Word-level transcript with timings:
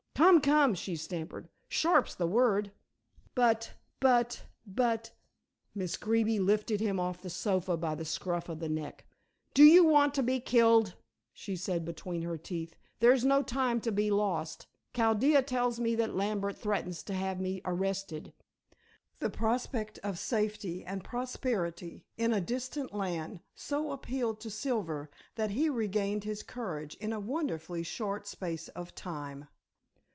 Come, 0.13 0.39
come," 0.39 0.75
she 0.75 0.95
stamped, 0.97 1.47
"sharp's 1.67 2.13
the 2.13 2.27
word." 2.27 2.71
"But 3.33 3.73
but 3.99 4.43
but" 4.67 5.13
Miss 5.75 5.97
Greeby 5.97 6.37
lifted 6.37 6.79
him 6.79 6.99
off 6.99 7.23
the 7.23 7.29
sofa 7.31 7.75
by 7.75 7.95
the 7.95 8.05
scruff 8.05 8.47
of 8.47 8.59
the 8.59 8.69
neck. 8.69 9.05
"Do 9.55 9.63
you 9.63 9.83
want 9.83 10.13
to 10.13 10.21
be 10.21 10.39
killed?" 10.39 10.93
she 11.33 11.55
said 11.55 11.83
between 11.85 12.21
her 12.21 12.37
teeth, 12.37 12.75
"there's 12.99 13.25
no 13.25 13.41
time 13.41 13.81
to 13.81 13.91
be 13.91 14.11
lost. 14.11 14.67
Chaldea 14.93 15.41
tells 15.41 15.79
me 15.79 15.95
that 15.95 16.15
Lambert 16.15 16.55
threatens 16.55 17.01
to 17.03 17.15
have 17.15 17.41
me 17.41 17.59
arrested." 17.65 18.31
The 19.17 19.31
prospect 19.31 19.97
of 20.03 20.19
safety 20.19 20.85
and 20.85 21.03
prosperity 21.03 22.05
in 22.15 22.31
a 22.31 22.39
distant 22.39 22.93
land 22.93 23.39
so 23.55 23.91
appealed 23.91 24.39
to 24.41 24.51
Silver 24.51 25.09
that 25.33 25.49
he 25.51 25.67
regained 25.67 26.25
his 26.25 26.43
courage 26.43 26.93
in 26.97 27.11
a 27.11 27.19
wonderfully 27.19 27.81
short 27.81 28.27
space 28.27 28.67
of 28.69 28.93
time. 28.93 29.47